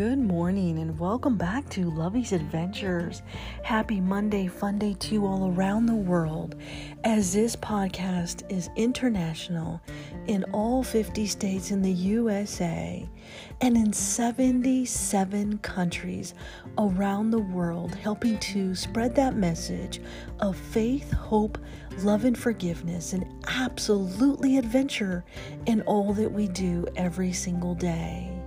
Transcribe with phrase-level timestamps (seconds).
[0.00, 3.20] Good morning and welcome back to Lovey's Adventures.
[3.62, 6.54] Happy Monday, fun day to you all around the world
[7.04, 9.78] as this podcast is international
[10.26, 13.06] in all 50 states in the USA
[13.60, 16.32] and in 77 countries
[16.78, 20.00] around the world, helping to spread that message
[20.38, 21.58] of faith, hope,
[21.98, 25.26] love, and forgiveness, and absolutely adventure
[25.66, 28.39] in all that we do every single day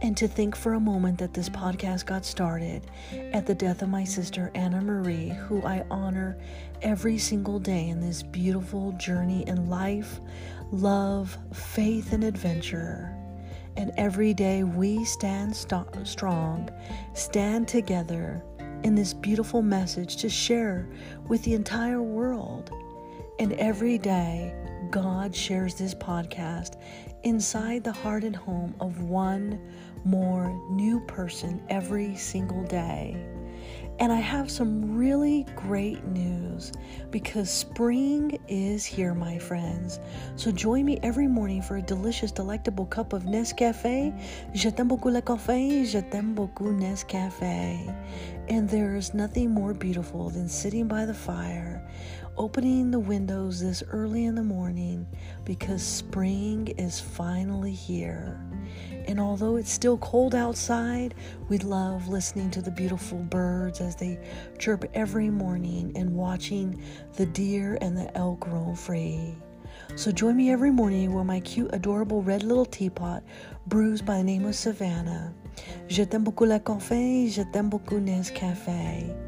[0.00, 2.86] and to think for a moment that this podcast got started
[3.32, 6.38] at the death of my sister Anna Marie, who I honor
[6.82, 10.20] every single day in this beautiful journey in life,
[10.70, 13.14] love, faith, and adventure.
[13.76, 16.68] And every day we stand st- strong,
[17.14, 18.42] stand together
[18.82, 20.88] in this beautiful message to share
[21.28, 22.70] with the entire world.
[23.40, 24.54] And every day,
[24.90, 26.76] God shares this podcast
[27.22, 29.60] inside the heart and home of one
[30.04, 33.16] more new person every single day.
[34.00, 36.70] And I have some really great news
[37.10, 39.98] because spring is here, my friends.
[40.36, 44.16] So join me every morning for a delicious, delectable cup of Nescafe.
[44.54, 47.92] Je t'aime beaucoup le café, je t'aime beaucoup Nescafe.
[48.48, 51.82] And there is nothing more beautiful than sitting by the fire,
[52.38, 55.06] opening the windows this early in the morning
[55.44, 58.40] because spring is finally here.
[59.06, 61.14] And although it's still cold outside,
[61.48, 64.18] we love listening to the beautiful birds as they
[64.58, 66.82] chirp every morning and watching
[67.16, 69.36] the deer and the elk roam free.
[69.96, 73.22] So join me every morning with my cute, adorable red little teapot
[73.66, 75.34] brews by the name of Savannah.
[75.88, 79.27] Je t'aime beaucoup le café, je t'aime beaucoup Nescafe.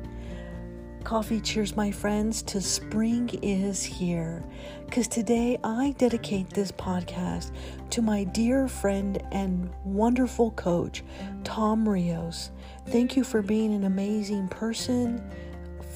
[1.05, 4.45] Coffee cheers, my friends, to spring is here.
[4.85, 7.53] Because today I dedicate this podcast
[7.91, 11.03] to my dear friend and wonderful coach,
[11.43, 12.51] Tom Rios.
[12.89, 15.23] Thank you for being an amazing person,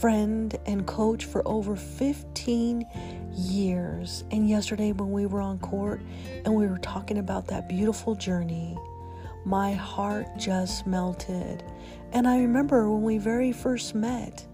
[0.00, 2.86] friend, and coach for over 15
[3.30, 4.24] years.
[4.30, 6.00] And yesterday, when we were on court
[6.44, 8.76] and we were talking about that beautiful journey,
[9.44, 11.62] my heart just melted.
[12.12, 14.46] And I remember when we very first met.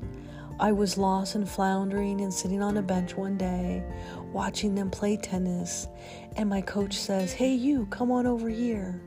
[0.60, 3.82] I was lost and floundering and sitting on a bench one day
[4.30, 5.88] watching them play tennis.
[6.36, 9.00] And my coach says, Hey, you, come on over here.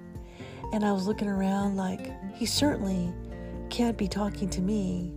[0.73, 3.13] And I was looking around like, He certainly
[3.69, 5.13] can't be talking to me.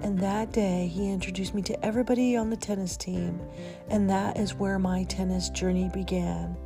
[0.00, 3.40] And that day, he introduced me to everybody on the tennis team,
[3.88, 6.56] and that is where my tennis journey began.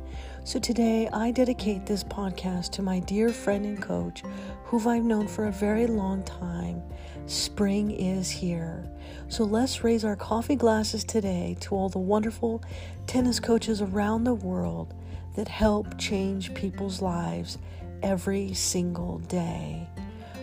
[0.45, 4.23] So today, I dedicate this podcast to my dear friend and coach,
[4.65, 6.83] who I've known for a very long time.
[7.27, 8.91] Spring is here.
[9.29, 12.61] So let's raise our coffee glasses today to all the wonderful
[13.07, 14.93] tennis coaches around the world
[15.37, 17.57] that help change people's lives
[18.01, 19.87] every single day.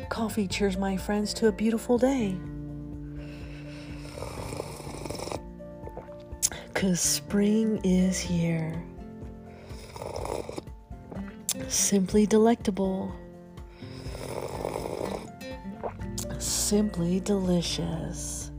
[0.09, 2.38] Coffee cheers, my friends, to a beautiful day.
[6.72, 8.82] Because spring is here.
[11.69, 13.15] Simply delectable.
[16.38, 18.50] Simply delicious.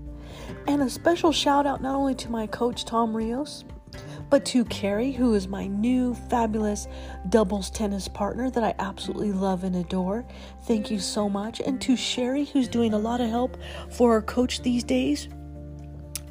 [0.68, 3.66] And a special shout out not only to my coach Tom Rios,
[4.30, 6.88] but to Carrie, who is my new fabulous
[7.30, 10.26] doubles tennis partner that I absolutely love and adore.
[10.64, 11.60] Thank you so much.
[11.60, 13.58] And to Sherry, who's doing a lot of help
[13.92, 15.28] for our coach these days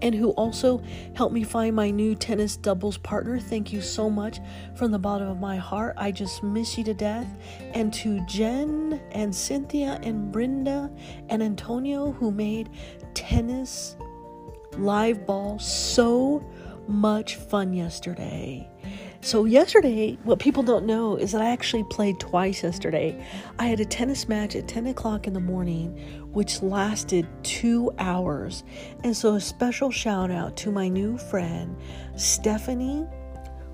[0.03, 0.83] and who also
[1.15, 3.39] helped me find my new tennis doubles partner.
[3.39, 4.41] Thank you so much
[4.75, 5.95] from the bottom of my heart.
[5.97, 7.29] I just miss you to death.
[7.75, 10.91] And to Jen and Cynthia and Brenda
[11.29, 12.71] and Antonio, who made
[13.15, 13.97] tennis
[14.79, 16.45] live ball so
[16.87, 18.69] much fun yesterday.
[19.23, 23.23] So, yesterday, what people don't know is that I actually played twice yesterday.
[23.59, 25.91] I had a tennis match at 10 o'clock in the morning,
[26.33, 28.65] which lasted two hours.
[29.05, 31.77] And so, a special shout out to my new friend,
[32.17, 33.07] Stephanie,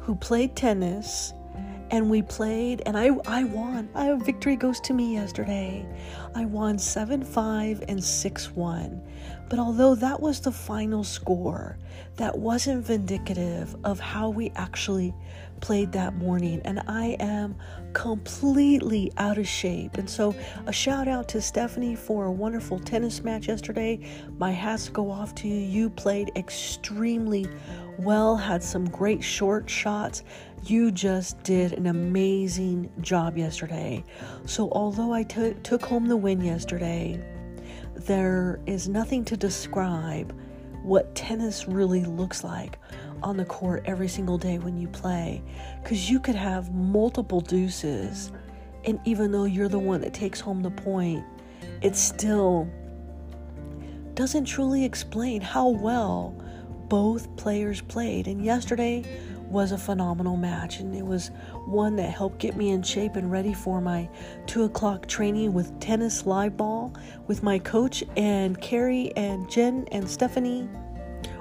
[0.01, 1.33] who played tennis.
[1.93, 3.89] And we played, and I, I won.
[3.95, 5.87] I, victory goes to me yesterday.
[6.35, 9.03] I won 7 5 and 6 1.
[9.49, 11.79] But although that was the final score,
[12.17, 15.15] that wasn't vindicative of how we actually
[15.61, 16.61] played that morning.
[16.65, 17.57] And I am
[17.93, 19.97] completely out of shape.
[19.97, 20.35] And so,
[20.67, 24.01] a shout out to Stephanie for a wonderful tennis match yesterday.
[24.39, 25.57] My hats go off to you.
[25.57, 27.49] You played extremely
[27.99, 30.23] well, had some great short shots.
[30.65, 34.05] You just did an amazing job yesterday.
[34.45, 37.23] So, although I t- took home the win yesterday,
[37.95, 40.39] there is nothing to describe
[40.83, 42.79] what tennis really looks like
[43.27, 45.43] on the court every single day when you play
[45.83, 48.31] because you could have multiple deuces
[48.87, 51.25] And even though you're the one that takes home the point,
[51.83, 52.71] it still
[54.15, 56.35] doesn't truly explain how well
[56.89, 58.29] both players played.
[58.29, 59.05] And yesterday
[59.49, 61.31] was a phenomenal match, and it was
[61.67, 64.09] one that helped get me in shape and ready for my
[64.47, 66.95] two o'clock training with tennis live ball
[67.27, 70.69] with my coach and Carrie and Jen and Stephanie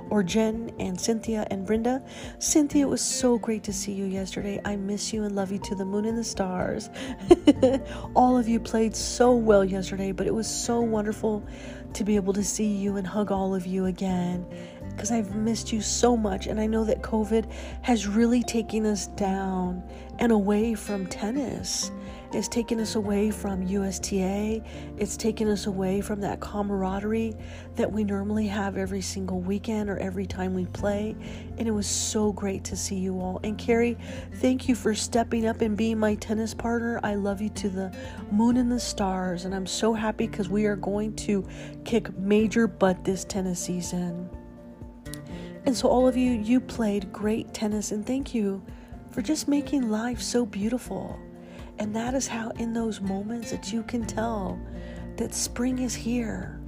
[0.10, 2.04] or Jen and Cynthia and Brenda.
[2.40, 4.60] Cynthia, it was so great to see you yesterday.
[4.66, 6.90] I miss you and love you to the moon and the stars.
[8.16, 11.46] all of you played so well yesterday, but it was so wonderful
[11.94, 14.46] to be able to see you and hug all of you again
[14.90, 16.48] because I've missed you so much.
[16.48, 19.84] And I know that COVID has really taken us down
[20.20, 21.92] and away from tennis.
[22.34, 24.64] It's taken us away from USTA.
[24.98, 27.34] It's taken us away from that camaraderie
[27.76, 31.16] that we normally have every single weekend or every time we play.
[31.58, 33.40] And it was so great to see you all.
[33.44, 33.98] And Carrie,
[34.36, 37.00] thank you for stepping up and being my tennis partner.
[37.04, 37.96] I love you to the
[38.32, 39.46] moon and the stars.
[39.46, 41.48] And I'm so happy because we are going to
[41.84, 44.30] kick major butt this tennis season.
[45.66, 48.64] And so, all of you, you played great tennis, and thank you
[49.10, 51.20] for just making life so beautiful.
[51.80, 54.60] And that is how, in those moments, that you can tell
[55.18, 56.60] that spring is here.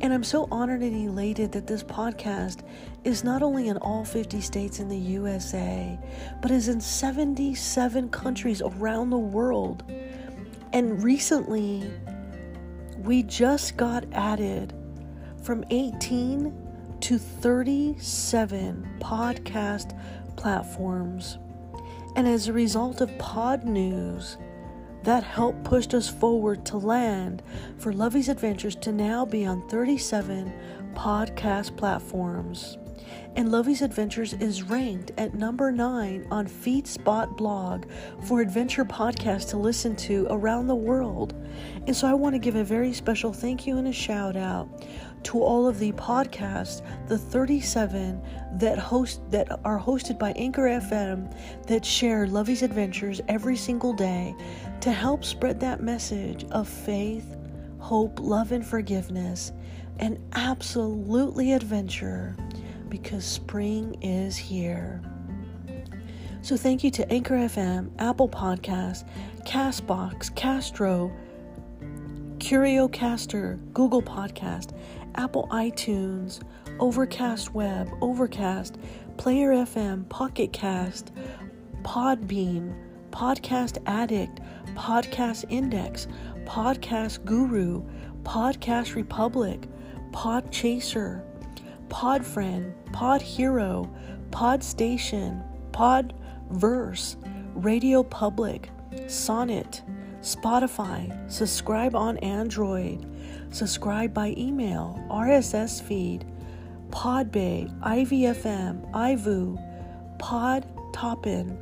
[0.00, 2.66] And I'm so honored and elated that this podcast
[3.04, 5.98] is not only in all 50 states in the USA,
[6.40, 9.84] but is in 77 countries around the world.
[10.72, 11.88] And recently,
[12.98, 14.72] we just got added
[15.44, 16.52] from 18
[17.00, 19.98] to 37 podcast
[20.36, 21.38] platforms.
[22.16, 24.36] And as a result of pod news,
[25.02, 27.42] that help pushed us forward to land
[27.78, 30.52] for Lovey's Adventures to now be on 37
[30.94, 32.78] podcast platforms.
[33.34, 37.86] And Lovey's Adventures is ranked at number nine on FeedSpot blog
[38.24, 41.34] for adventure podcasts to listen to around the world.
[41.86, 44.68] And so I want to give a very special thank you and a shout out
[45.24, 48.20] to all of the podcasts, the 37
[48.54, 51.32] that host that are hosted by Anchor FM
[51.66, 54.34] that share Lovey's adventures every single day
[54.80, 57.36] to help spread that message of faith,
[57.78, 59.52] hope, love and forgiveness
[59.98, 62.36] and absolutely adventure
[62.88, 65.00] because spring is here.
[66.42, 69.04] So thank you to Anchor FM, Apple Podcasts,
[69.46, 71.12] Castbox, Castro,
[72.38, 74.76] CurioCaster, Google Podcast,
[75.14, 76.42] Apple iTunes,
[76.78, 78.78] Overcast Web, Overcast,
[79.16, 81.12] Player FM, Pocket Cast,
[81.82, 82.74] Podbean,
[83.10, 84.40] Podcast Addict,
[84.74, 86.08] Podcast Index,
[86.44, 87.82] Podcast Guru,
[88.22, 89.68] Podcast Republic,
[90.12, 91.24] Pod Chaser,
[91.88, 93.90] Podfriend, Pod Hero,
[94.30, 95.42] Pod Station,
[95.72, 97.16] Podverse,
[97.54, 98.70] Radio Public,
[99.06, 99.82] Sonnet,
[100.20, 103.06] Spotify, subscribe on Android,
[103.50, 106.24] subscribe by email, RSS feed,
[106.90, 111.58] Podbay, IVFM, iVoo, Pod Toppin,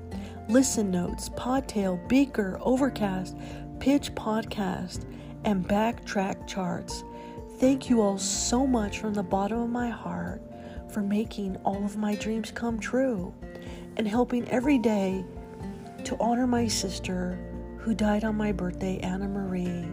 [0.48, 3.36] Listen Notes, Podtail, Breaker, Overcast,
[3.78, 5.04] Pitch Podcast,
[5.44, 7.04] and Backtrack Charts.
[7.58, 10.42] Thank you all so much from the bottom of my heart
[10.92, 13.32] for making all of my dreams come true
[13.96, 15.24] and helping every day
[16.04, 17.38] to honor my sister
[17.78, 19.86] who died on my birthday, Anna Marie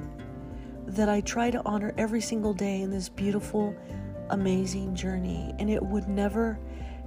[0.88, 3.75] that I try to honor every single day in this beautiful,
[4.29, 5.53] amazing journey.
[5.60, 6.58] And it would never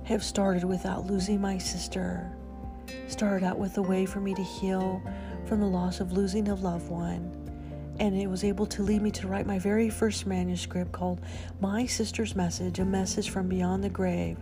[0.04, 2.30] have started without losing my sister.
[3.08, 5.02] Started out with a way for me to heal
[5.46, 7.36] from the loss of losing a loved one.
[7.98, 11.20] And it was able to lead me to write my very first manuscript called
[11.60, 14.38] My Sister's Message A Message from Beyond the Grave,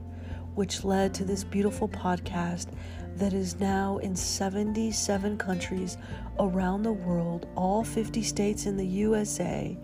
[0.58, 2.66] which led to this beautiful podcast
[3.14, 5.96] that is now in 77 countries
[6.40, 9.78] around the world, all 50 states in the USA,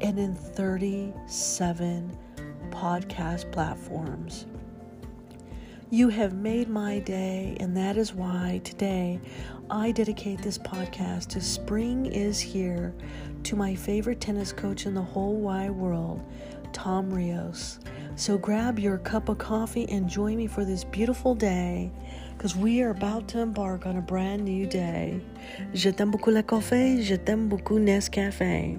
[0.00, 2.16] and in 37
[2.70, 4.46] podcast platforms.
[5.90, 9.20] You have made my day, and that is why today
[9.68, 12.94] I dedicate this podcast to Spring is Here
[13.42, 16.24] to my favorite tennis coach in the whole wide world,
[16.72, 17.80] Tom Rios.
[18.20, 21.90] So grab your cup of coffee and join me for this beautiful day
[22.36, 25.22] because we are about to embark on a brand new day.
[25.72, 28.76] Je t'aime beaucoup le café, je t'aime beaucoup Nescafe.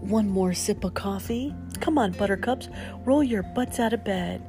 [0.00, 1.54] One more sip of coffee.
[1.80, 2.70] Come on, buttercups,
[3.04, 4.40] roll your butts out of bed.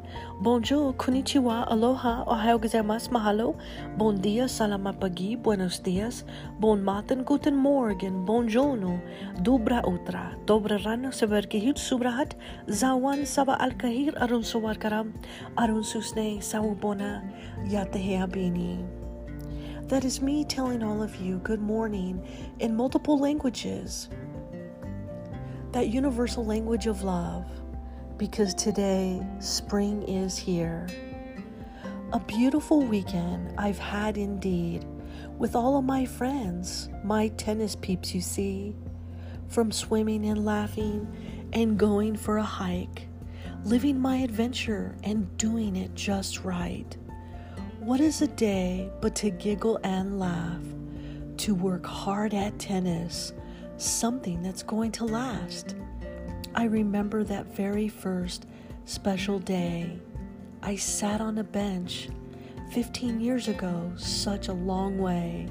[0.42, 3.58] Bonjour, konnichiwa, aloha, ohayo gozaimasu, mahalo.
[3.98, 6.24] Bon dia, salamat pagi, buenos dias.
[6.60, 9.02] Bon matin, guten morgen, bonjourno.
[9.42, 12.34] Dobra utra, dobra rana, severkihit subrahat.
[12.70, 15.14] Zawan saba al-kahir, arun suwar karam.
[15.58, 17.22] Arun susne, sawubona,
[17.68, 18.86] yatehea bini.
[19.90, 22.22] That is me telling all of you good morning
[22.60, 24.10] in multiple languages.
[25.78, 27.46] That universal language of love,
[28.18, 30.88] because today spring is here.
[32.14, 34.88] A beautiful weekend I've had indeed
[35.38, 38.76] with all of my friends, my tennis peeps, you see,
[39.50, 41.08] from swimming and laughing
[41.54, 43.08] and going for a hike,
[43.64, 46.98] living my adventure and doing it just right.
[47.82, 50.64] What is a day but to giggle and laugh,
[51.38, 53.32] to work hard at tennis,
[53.78, 55.76] something that's going to last?
[56.56, 58.48] I remember that very first
[58.86, 60.00] special day.
[60.64, 62.10] I sat on a bench
[62.72, 65.48] 15 years ago, such a long way.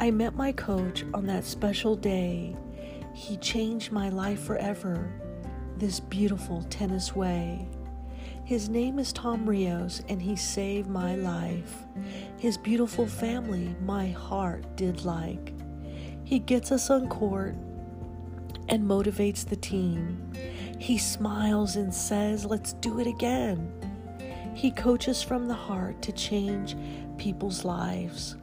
[0.00, 2.56] I met my coach on that special day.
[3.14, 5.12] He changed my life forever,
[5.76, 7.68] this beautiful tennis way.
[8.44, 11.84] His name is Tom Rios, and he saved my life.
[12.38, 15.52] His beautiful family, my heart did like.
[16.24, 17.54] He gets us on court
[18.68, 20.32] and motivates the team.
[20.78, 23.72] He smiles and says, Let's do it again.
[24.54, 26.76] He coaches from the heart to change
[27.18, 28.36] people's lives.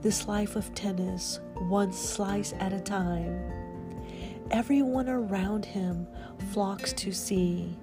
[0.00, 3.38] This life of tennis, one slice at a time.
[4.50, 6.06] Everyone around him
[6.52, 7.76] flocks to see.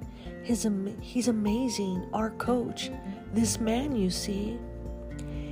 [0.43, 0.67] His,
[1.01, 2.89] he's amazing, our coach,
[3.33, 4.57] this man you see.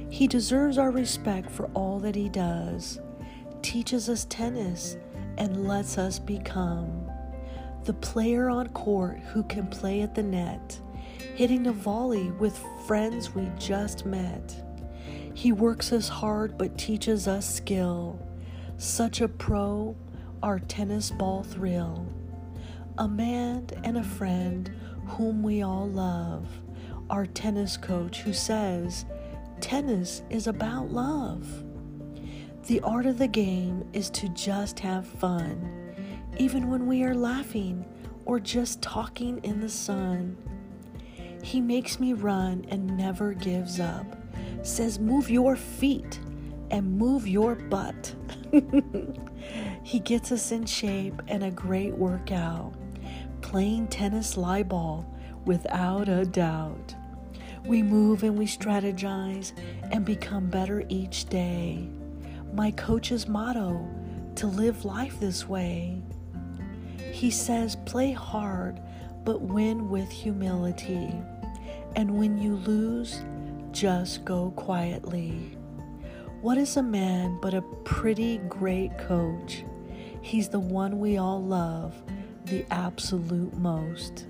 [0.09, 2.99] He deserves our respect for all that he does,
[3.65, 4.95] teaches us tennis,
[5.39, 7.09] and lets us become
[7.85, 10.79] the player on court who can play at the net
[11.33, 14.55] hitting a volley with friends we just met.
[15.33, 18.19] He works us hard but teaches us skill.
[18.77, 19.95] Such a pro,
[20.43, 22.07] our tennis ball thrill.
[22.99, 24.71] A man and a friend
[25.07, 26.47] whom we all love.
[27.09, 29.05] Our tennis coach who says,
[29.59, 31.64] Tennis is about love.
[32.67, 35.93] The art of the game is to just have fun,
[36.39, 37.85] even when we are laughing
[38.25, 40.35] or just talking in the sun.
[41.43, 44.07] He makes me run and never gives up.
[44.63, 46.19] Says, Move your feet
[46.71, 48.15] and move your butt.
[49.83, 52.73] he gets us in shape and a great workout.
[53.41, 55.05] Playing tennis live ball
[55.45, 56.95] without a doubt.
[57.67, 59.53] We move and we strategize
[59.91, 61.87] and become better each day.
[62.55, 63.85] My coach's motto
[64.35, 66.01] to live life this way.
[67.11, 68.79] He says, play hard,
[69.25, 71.13] but win with humility.
[71.97, 73.19] And when you lose,
[73.73, 75.57] just go quietly.
[76.39, 79.65] What is a man but a pretty great coach?
[80.21, 81.93] He's the one we all love,
[82.45, 84.27] the absolute most.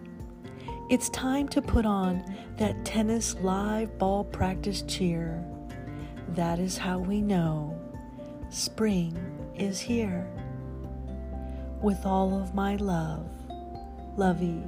[0.89, 2.25] It's time to put on
[2.57, 5.45] that tennis live ball practice cheer.
[6.29, 7.74] That is how we know
[8.49, 9.17] spring
[9.55, 10.27] is here.
[11.81, 13.27] With all of my love,
[14.17, 14.63] Lovey.